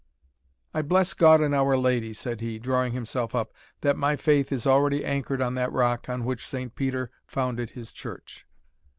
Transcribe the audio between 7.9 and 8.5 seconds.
Church."